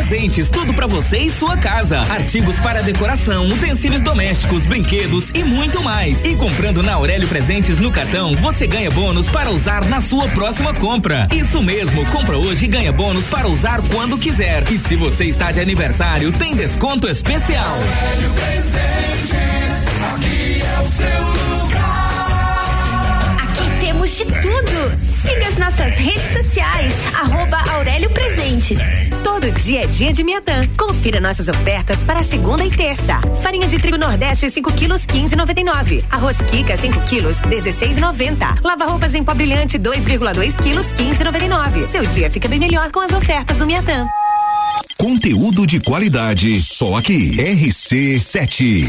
[0.00, 2.00] Presentes, tudo pra você e sua casa.
[2.00, 6.24] Artigos para decoração, utensílios domésticos, brinquedos e muito mais.
[6.24, 10.72] E comprando na Aurélio Presentes no cartão, você ganha bônus para usar na sua próxima
[10.72, 11.28] compra.
[11.30, 14.64] Isso mesmo, compra hoje e ganha bônus para usar quando quiser.
[14.72, 17.68] E se você está de aniversário, tem desconto especial.
[17.68, 19.84] Aurélio Presentes,
[20.14, 23.36] aqui é o seu lugar.
[23.42, 25.09] Aqui temos de tudo.
[25.22, 28.78] Siga as nossas redes sociais, arroba Aurélio Presentes.
[29.22, 30.66] Todo dia é dia de Miatã.
[30.78, 33.20] Confira nossas ofertas para segunda e terça.
[33.42, 36.02] Farinha de trigo Nordeste 5 quilos 15,99.
[36.10, 38.64] Arroz Kika 5 quilos 16,90.
[38.64, 41.86] Lava roupas em pó brilhante 2,2 quilos 15,99.
[41.86, 44.06] Seu dia fica bem melhor com as ofertas do Miatã.
[44.96, 47.36] Conteúdo de qualidade, só aqui.
[47.36, 48.88] RC7.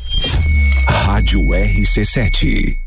[0.85, 2.80] Rádio RC7.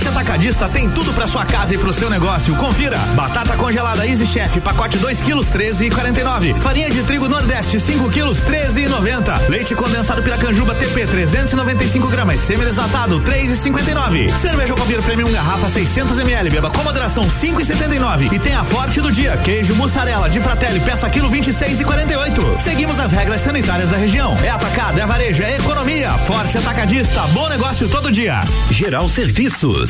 [0.00, 2.54] Forte Atacadista tem tudo pra sua casa e pro seu negócio.
[2.56, 6.54] Confira: batata congelada Easy Chef, pacote 2 quilos 13 e 49.
[6.54, 9.36] Farinha de trigo Nordeste 5 quilos 13 e 90.
[9.50, 14.32] Leite condensado Piracanjuba TP 395 gramas, semi-desnatado 3 e 59.
[14.40, 18.30] Cerveja Copir Premium garrafa 600 ml, beba com moderação 5 e 79.
[18.32, 22.56] E tem a Forte do dia: queijo mussarela de Fratelli, peça quilo 26 e 48.
[22.58, 24.34] Seguimos as regras sanitárias da região.
[24.42, 26.10] É atacado, é varejo, é economia.
[26.26, 28.40] Forte Atacadista, bom negócio todo dia.
[28.70, 29.89] Geral Serviços,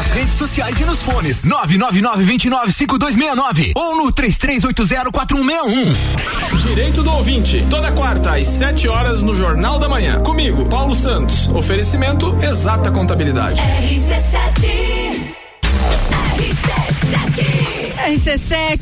[0.00, 1.42] Nas redes sociais e nos fones.
[1.42, 5.94] 999-295269 ou no 33804161.
[6.68, 10.18] Direito do ouvinte, toda quarta às 7 horas no Jornal da Manhã.
[10.22, 11.48] Comigo, Paulo Santos.
[11.48, 13.60] Oferecimento Exata Contabilidade.
[13.60, 14.89] RC7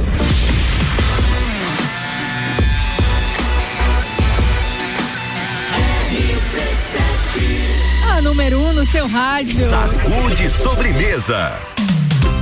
[8.36, 9.66] Número 1 um no seu rádio.
[9.66, 11.58] Sacude sobremesa.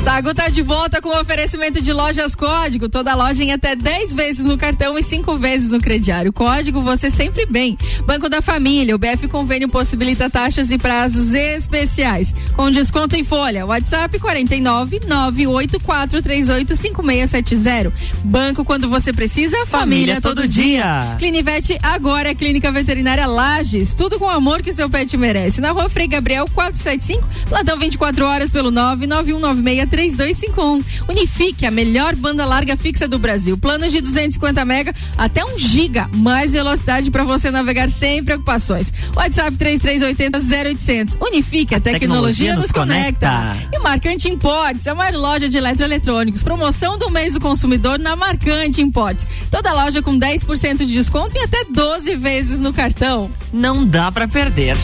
[0.05, 2.91] Sagu tá de volta com oferecimento de lojas Código.
[2.91, 6.31] Toda loja em até 10 vezes no cartão e 5 vezes no crediário.
[6.31, 7.79] Código você sempre bem.
[8.05, 8.95] Banco da Família.
[8.95, 12.35] O BF Convênio possibilita taxas e prazos especiais.
[12.55, 13.65] Com desconto em folha.
[13.65, 17.91] WhatsApp 49 98438 5670.
[18.25, 19.57] Banco quando você precisa.
[19.65, 20.83] Família, Família todo, todo dia.
[20.83, 21.17] dia.
[21.19, 23.95] Clinivete agora é Clínica Veterinária Lages.
[23.95, 25.63] Tudo com o amor que seu pet merece.
[25.63, 27.27] Na rua Frei Gabriel 475.
[27.49, 30.83] Plantão 24 horas pelo 99196 3251.
[31.09, 33.57] Unifique, a melhor banda larga fixa do Brasil.
[33.57, 36.11] Planos de 250 mega até 1 giga.
[36.13, 38.93] Mais velocidade para você navegar sem preocupações.
[39.15, 41.19] WhatsApp 3380 0800.
[41.21, 43.57] Unifique, a, tecnologia, nos conecta.
[43.73, 46.43] E Marcante Importes, a maior loja de eletroeletrônicos.
[46.43, 49.25] Promoção do mês do consumidor na Marcante Importes.
[49.49, 53.31] Toda loja com 10% de desconto e até 12 vezes no cartão.
[53.53, 54.77] Não dá pra perder.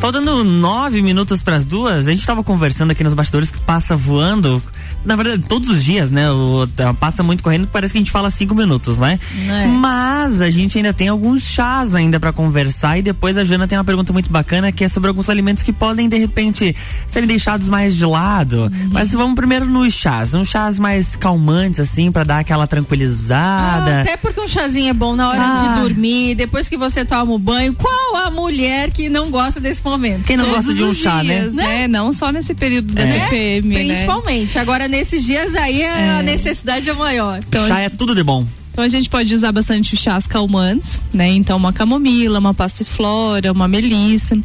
[0.00, 3.94] Faltando nove minutos para as duas, a gente tava conversando aqui nos bastidores que passa
[3.94, 4.62] voando.
[5.04, 6.30] Na verdade, todos os dias, né?
[6.30, 9.18] O, passa muito correndo, parece que a gente fala cinco minutos, né?
[9.48, 9.66] É.
[9.66, 13.78] Mas a gente ainda tem alguns chás ainda para conversar e depois a Jana tem
[13.78, 16.74] uma pergunta muito bacana que é sobre alguns alimentos que podem de repente
[17.06, 18.62] serem deixados mais de lado.
[18.64, 18.90] Uhum.
[18.92, 23.98] Mas vamos primeiro nos chás, uns chás mais calmantes assim para dar aquela tranquilizada.
[23.98, 25.74] Ah, até porque um chazinho é bom na hora Ah.
[25.76, 27.74] de dormir, depois que você toma o banho.
[27.74, 30.24] Qual a mulher que não gosta desse momento?
[30.24, 31.40] Quem não Todos gosta de um chá, né?
[31.40, 31.88] dias, né?
[31.88, 33.20] Não só nesse período da É.
[33.20, 33.74] TPM, né?
[33.84, 34.58] Principalmente.
[34.58, 36.22] Agora, nesses dias aí, a É.
[36.22, 37.38] necessidade é maior.
[37.48, 38.46] Então, Chá é tudo de bom.
[38.72, 41.28] Então a gente pode usar bastante os chás calmantes, né?
[41.28, 44.38] Então uma camomila, uma passiflora, uma melissa.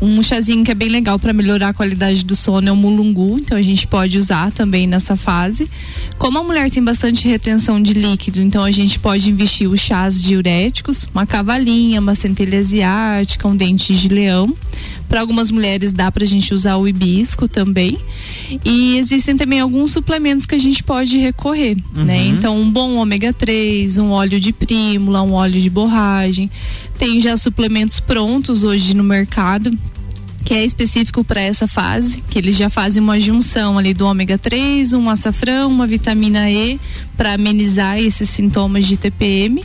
[0.00, 3.36] Um chazinho que é bem legal para melhorar a qualidade do sono é o mulungu,
[3.38, 5.68] então a gente pode usar também nessa fase.
[6.18, 10.22] Como a mulher tem bastante retenção de líquido, então a gente pode investir os chás
[10.22, 14.54] diuréticos, uma cavalinha, uma centelha asiática, um dente de leão.
[15.08, 17.98] Para algumas mulheres dá pra gente usar o hibisco também.
[18.64, 22.22] E existem também alguns suplementos que a gente pode recorrer, né?
[22.22, 22.34] Uhum.
[22.34, 26.50] Então, um bom ômega 3, um óleo de prímula, um óleo de borragem.
[26.98, 29.76] Tem já suplementos prontos hoje no mercado
[30.44, 34.36] que é específico para essa fase, que eles já fazem uma junção ali do ômega
[34.36, 36.78] 3, um açafrão, uma vitamina E
[37.14, 39.64] para amenizar esses sintomas de TPM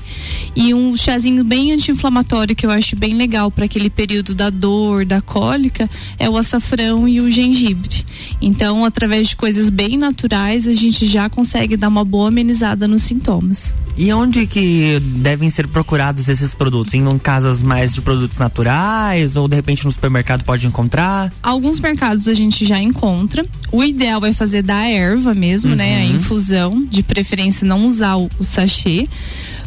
[0.55, 5.05] e um chazinho bem anti-inflamatório que eu acho bem legal para aquele período da dor,
[5.05, 8.05] da cólica, é o açafrão e o gengibre.
[8.41, 13.03] Então, através de coisas bem naturais, a gente já consegue dar uma boa amenizada nos
[13.03, 13.73] sintomas.
[13.97, 16.93] E onde que devem ser procurados esses produtos?
[16.93, 21.33] Em casas mais de produtos naturais ou de repente no supermercado pode encontrar?
[21.43, 23.45] Alguns mercados a gente já encontra.
[23.71, 26.03] O ideal é fazer da erva mesmo, né?
[26.03, 26.15] A Uhum.
[26.15, 29.07] infusão, de preferência não usar o, o sachê.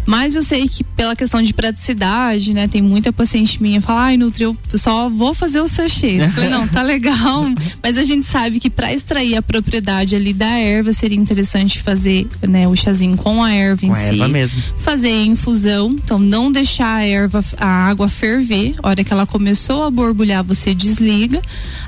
[0.05, 2.66] Mas eu sei que pela questão de praticidade, né?
[2.68, 6.16] Tem muita paciente minha que fala, ai, Nutri, eu só vou fazer o sachê.
[6.22, 7.44] Eu falei, não, tá legal.
[7.82, 12.26] Mas a gente sabe que para extrair a propriedade ali da erva, seria interessante fazer,
[12.46, 14.09] né, o chazinho com a erva em Com a si.
[14.11, 14.62] erva mesmo.
[14.78, 18.74] Fazer a infusão, então não deixar a erva, a água ferver.
[18.82, 21.40] A hora que ela começou a borbulhar, você desliga,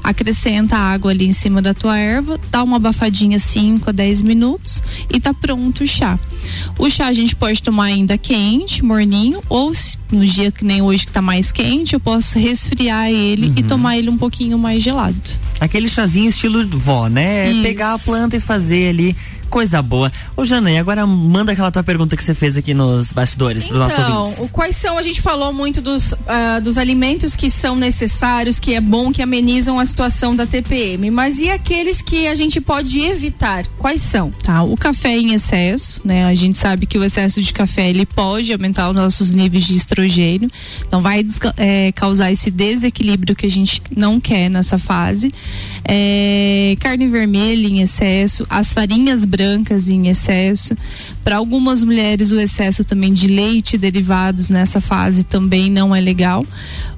[0.02, 4.22] acrescenta a água ali em cima da tua erva, dá uma abafadinha 5 a 10
[4.22, 6.18] minutos e tá pronto o chá.
[6.78, 10.82] O chá a gente pode tomar ainda quente, morninho, ou se, no dia que nem
[10.82, 14.82] hoje que tá mais quente, eu posso resfriar ele e tomar ele um pouquinho mais
[14.82, 15.16] gelado.
[15.58, 17.50] Aquele chazinho estilo vó, né?
[17.50, 17.62] Isso.
[17.62, 19.16] Pegar a planta e fazer ali.
[19.54, 20.10] Coisa boa.
[20.36, 23.78] Ô, Jana, e agora manda aquela tua pergunta que você fez aqui nos bastidores pros
[23.78, 24.50] nossos Então, ouvintes.
[24.50, 28.74] o- quais são, a gente falou muito dos, ah, dos alimentos que são necessários, que
[28.74, 31.08] é bom, que amenizam a situação da TPM.
[31.08, 33.64] Mas e aqueles que a gente pode evitar?
[33.78, 34.32] Quais são?
[34.42, 36.24] Tá, o café em excesso, né?
[36.24, 39.76] A gente sabe que o excesso de café ele pode aumentar os nossos níveis de
[39.76, 40.50] estrogênio,
[40.84, 41.24] então vai
[41.56, 45.32] é, causar esse desequilíbrio que a gente não quer nessa fase.
[45.88, 49.43] É, carne vermelha em excesso, as farinhas brancas
[49.88, 50.76] em excesso.
[51.22, 56.44] Para algumas mulheres o excesso também de leite derivados nessa fase também não é legal.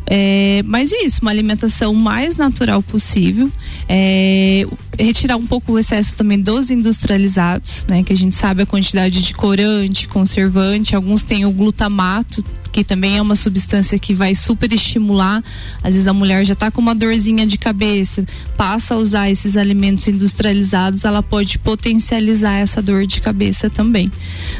[0.08, 3.50] É, mas é isso, uma alimentação mais natural possível.
[3.88, 4.66] É,
[4.98, 8.02] retirar um pouco o excesso também dos industrializados, né?
[8.02, 12.42] Que a gente sabe a quantidade de corante, conservante, alguns têm o glutamato,
[12.72, 15.42] que também é uma substância que vai super estimular.
[15.82, 18.24] Às vezes a mulher já está com uma dorzinha de cabeça,
[18.56, 24.10] passa a usar esses alimentos industrializados, ela pode potencializar essa dor de cabeça também,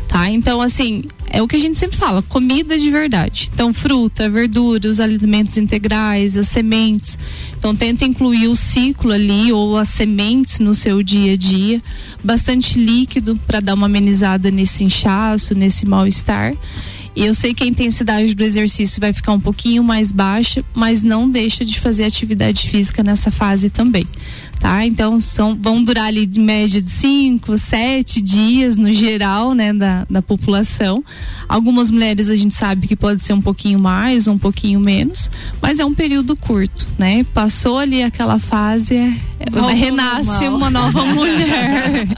[0.09, 0.29] tá?
[0.31, 1.05] Então, assim,
[1.37, 3.51] é o que a gente sempre fala, comida de verdade.
[3.53, 7.19] Então, fruta, verdura, os alimentos integrais, as sementes.
[7.59, 11.83] Então, tenta incluir o ciclo ali ou as sementes no seu dia a dia.
[12.25, 16.55] Bastante líquido para dar uma amenizada nesse inchaço, nesse mal-estar.
[17.15, 21.03] E eu sei que a intensidade do exercício vai ficar um pouquinho mais baixa, mas
[21.03, 24.07] não deixa de fazer atividade física nessa fase também.
[24.59, 24.85] Tá?
[24.85, 30.07] Então são, vão durar ali de média de 5, 7 dias no geral, né, da,
[30.11, 31.05] da população.
[31.49, 35.31] Algumas mulheres a gente sabe que pode ser um pouquinho mais, um pouquinho menos,
[35.61, 37.25] mas é um período curto, né?
[37.35, 40.57] Passou ali aquela fase, é, é- Volta renasce normal.
[40.57, 42.09] uma nova mulher.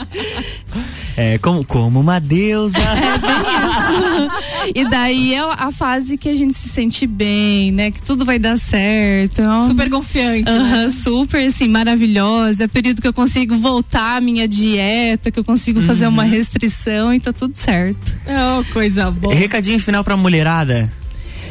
[1.17, 2.79] É, como, como uma deusa.
[4.73, 7.91] e daí é a fase que a gente se sente bem, né?
[7.91, 9.43] Que tudo vai dar certo.
[9.67, 10.89] Super confiante, Aham, né?
[10.91, 12.28] Super, assim, maravilhosa.
[12.61, 16.25] É o período que eu consigo voltar à minha dieta, que eu consigo fazer uma
[16.25, 18.15] restrição e tá tudo certo.
[18.27, 19.35] Oh, coisa boa.
[19.35, 20.93] Recadinho final pra mulherada.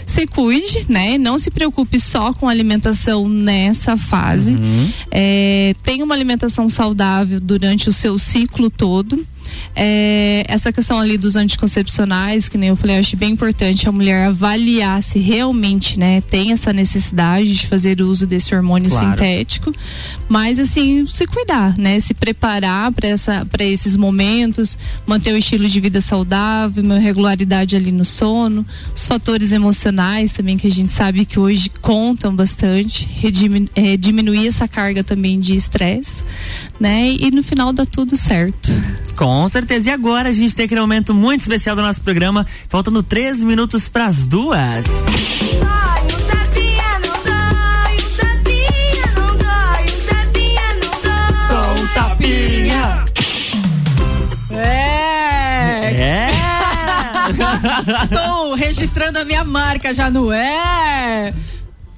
[0.05, 1.17] se cuide, né?
[1.17, 4.57] Não se preocupe só com alimentação nessa fase.
[5.11, 9.25] É, tenha uma alimentação saudável durante o seu ciclo todo.
[9.75, 13.91] É, essa questão ali dos anticoncepcionais, que nem eu falei, eu acho bem importante a
[13.91, 19.09] mulher avaliar se realmente, né, tem essa necessidade de fazer uso desse hormônio Claro.
[19.11, 19.73] sintético.
[20.27, 21.99] Mas assim, se cuidar, né?
[21.99, 27.75] Se preparar para essa para esses momentos, manter o estilo de vida saudável, uma regularidade
[27.75, 33.07] ali no sono, os fatores emocionais também que a gente sabe que hoje contam bastante,
[33.75, 36.23] eh, diminuir essa carga também de estresse,
[36.79, 37.09] né?
[37.19, 38.71] E no final dá tudo certo.
[39.15, 39.89] Com certeza.
[39.89, 43.87] E agora a gente tem aquele momento muito especial do nosso programa, faltando 13 minutos
[43.87, 44.85] pras duas.
[51.47, 53.05] Com um tapinha.
[54.51, 55.93] É.
[55.93, 56.29] É.
[58.03, 61.33] Estou registrando a minha marca já no é.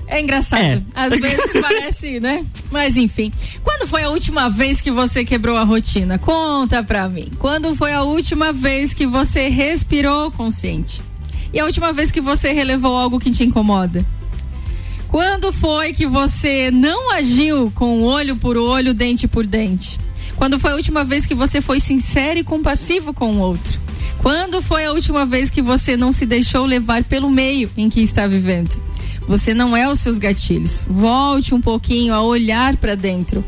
[0.09, 0.61] É engraçado.
[0.61, 0.81] É.
[0.95, 2.43] Às vezes parece, né?
[2.71, 3.31] Mas enfim.
[3.63, 6.17] Quando foi a última vez que você quebrou a rotina?
[6.17, 7.29] Conta pra mim.
[7.37, 10.99] Quando foi a última vez que você respirou consciente?
[11.53, 14.03] E a última vez que você relevou algo que te incomoda?
[15.07, 19.99] Quando foi que você não agiu com olho por olho, dente por dente?
[20.35, 23.79] Quando foi a última vez que você foi sincero e compassivo com o outro?
[24.19, 28.01] Quando foi a última vez que você não se deixou levar pelo meio em que
[28.01, 28.88] está vivendo?
[29.29, 30.83] Você não é os seus gatilhos.
[30.89, 33.45] Volte um pouquinho a olhar para dentro.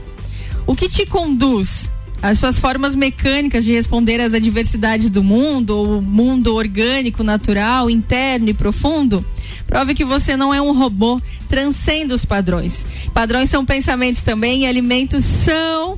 [0.67, 1.89] O que te conduz?
[2.21, 8.49] As suas formas mecânicas de responder às adversidades do mundo, o mundo orgânico, natural, interno
[8.49, 9.25] e profundo?
[9.65, 11.19] Prove que você não é um robô,
[11.49, 12.85] transcenda os padrões.
[13.11, 15.97] Padrões são pensamentos também e alimentos são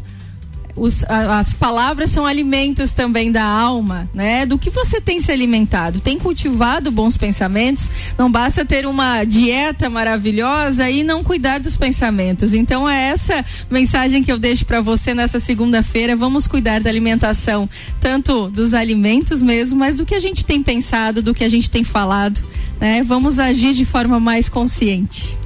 [0.75, 4.45] os- as palavras são alimentos também da alma, né?
[4.45, 5.99] Do que você tem se alimentado?
[5.99, 7.89] Tem cultivado bons pensamentos?
[8.17, 12.53] Não basta ter uma dieta maravilhosa e não cuidar dos pensamentos.
[12.53, 16.15] Então é essa mensagem que eu deixo para você nessa segunda-feira.
[16.15, 17.69] Vamos cuidar da alimentação,
[18.01, 21.69] tanto dos alimentos mesmo, mas do que a gente tem pensado, do que a gente
[21.69, 22.41] tem falado,
[22.79, 23.03] né?
[23.03, 25.37] Vamos agir de forma mais consciente.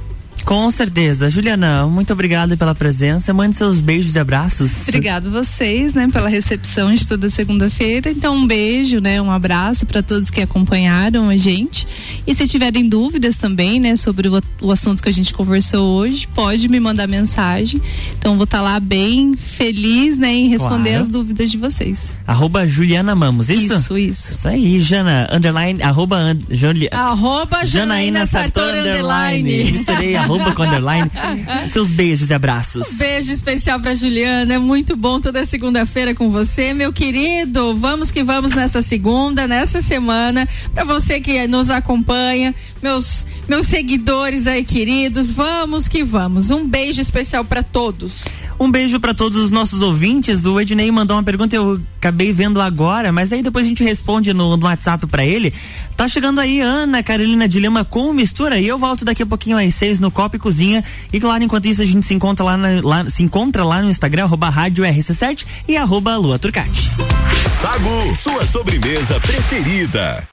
[0.48, 1.28] Com certeza.
[1.28, 3.34] Juliana, muito obrigado pela presença.
[3.34, 4.88] Mande seus beijos e abraços.
[4.88, 8.10] Obrigado vocês, né, pela recepção de toda segunda-feira.
[8.10, 11.86] Então, um beijo, né, um abraço para todos que acompanharam a gente.
[12.26, 16.26] E se tiverem dúvidas também, né, sobre o, o assunto que a gente conversou hoje,
[16.28, 17.78] pode me mandar mensagem.
[18.18, 21.02] Então, vou estar lá bem feliz, né, em responder Claro.
[21.02, 22.14] as dúvidas de vocês.
[22.26, 23.74] Arroba Juliana Mamos, isso?
[23.74, 24.34] Isso, isso.
[24.34, 29.72] Isso aí, Jana, underline, arroba, and, Juli, Arroba Janaína Sartor, underline.
[29.72, 31.10] Misturei arroba com underline.
[31.70, 32.86] Seus beijos e abraços.
[32.92, 34.54] Um beijo especial pra Juliana.
[34.54, 37.76] É muito bom toda segunda-feira com você, meu querido.
[37.76, 40.48] Vamos que vamos nessa segunda, nessa semana.
[40.72, 46.50] Pra você que nos acompanha, meus meus seguidores aí queridos, vamos que vamos.
[46.50, 48.22] Um beijo especial pra todos.
[48.60, 50.44] Um beijo pra todos os nossos ouvintes.
[50.44, 54.34] O Ednei mandou uma pergunta, eu acabei vendo agora, mas aí depois a gente responde
[54.34, 55.54] no, no WhatsApp pra ele.
[55.96, 59.56] Tá chegando aí Ana Carolina de Lima com mistura e eu volto daqui a pouquinho
[59.56, 60.82] às seis no Copa e Cozinha.
[61.12, 63.90] E claro, enquanto isso a gente se encontra lá, na- lá- se encontra lá no
[63.90, 66.90] Instagram, arroba rádio RC7 e arroba Lua Turcati.
[67.62, 70.24] Sagu, sua sobremesa preferida.